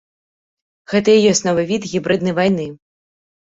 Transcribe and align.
Гэта 0.93 1.09
і 1.17 1.21
ёсць 1.33 1.43
новы 1.49 1.63
від 1.73 1.87
гібрыднай 1.93 2.37
вайны. 2.43 2.69